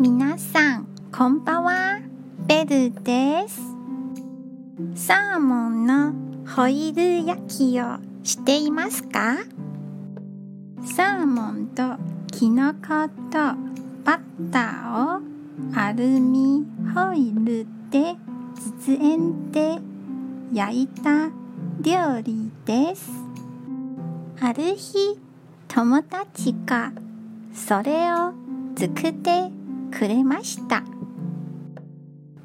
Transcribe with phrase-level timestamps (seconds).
[0.00, 2.00] 皆さん、こんばんは。
[2.46, 3.60] ベルです。
[4.94, 6.14] サーモンの
[6.46, 9.38] ホイル焼きをしていますか？
[10.84, 11.96] サーモンと
[12.30, 13.38] キノコと
[14.04, 15.20] バッターを
[15.74, 18.14] アルミホイルで
[18.54, 19.78] 実演で
[20.52, 21.30] 焼いた
[21.80, 23.10] 料理です。
[24.40, 25.18] ある日、
[25.66, 26.92] 友達が
[27.52, 28.32] それを
[28.76, 29.50] 作って
[29.90, 30.82] くれました。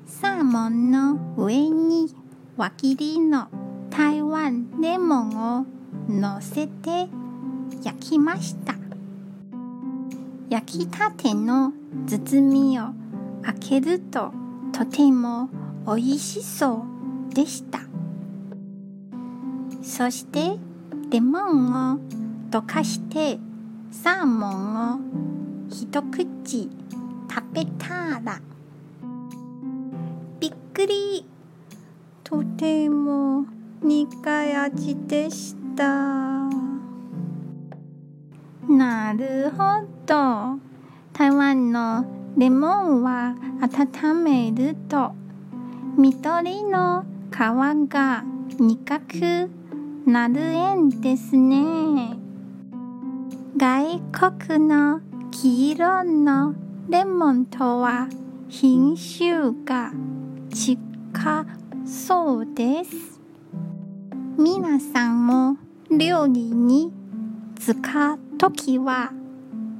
[0.05, 2.13] サーモンの上に
[2.55, 3.47] 輪切りの
[3.89, 5.65] 台湾レモンを
[6.07, 7.07] 乗せて
[7.83, 8.75] 焼きました。
[10.49, 11.73] 焼きたての
[12.05, 12.89] 包みを
[13.41, 14.31] 開けると
[14.71, 15.49] とても
[15.85, 16.85] 美味しそ
[17.31, 17.79] うでした。
[19.81, 20.57] そして
[21.09, 21.99] レモンを
[22.49, 23.37] 溶かして
[23.91, 24.99] サーモンを
[25.69, 26.69] 一口
[27.33, 28.39] 食べたら。
[30.39, 31.25] びっくり。
[32.23, 33.45] とても
[33.81, 35.83] 苦い味でした。
[38.67, 39.63] なるほ
[40.05, 40.59] ど。
[41.11, 42.05] 台湾の
[42.37, 45.13] レモンは温めると
[45.97, 48.23] 緑の皮が
[48.59, 49.49] 苦く
[50.05, 52.15] なるんですね。
[53.57, 53.99] 外
[54.37, 56.55] 国の黄色の
[56.89, 58.09] レモンとは
[58.49, 59.91] 品種が
[60.51, 60.77] 違
[61.85, 63.19] そうです。
[64.37, 65.57] 皆さんも
[65.89, 66.91] 料理に
[67.57, 69.11] 使うときは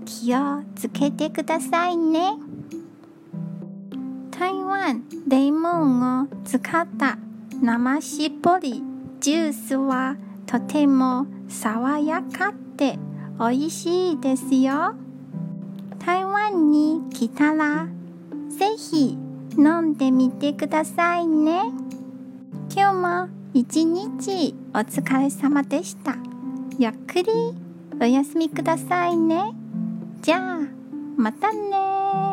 [0.06, 2.34] 気をつけてくださいね。
[4.32, 7.18] 台湾レモンを使った
[7.62, 8.82] 生搾り
[9.20, 12.98] ジュースはとても爽やかで
[13.40, 14.96] 美味しいですよ。
[16.34, 17.88] 湾に来たら
[18.50, 19.16] ぜひ
[19.56, 21.62] 飲んでみてくださいね。
[22.76, 26.16] 今日も一日お疲れ様でした。
[26.80, 27.32] ゆっくり
[28.02, 29.54] お休みくださいね。
[30.24, 30.60] じゃあ
[31.16, 32.33] またね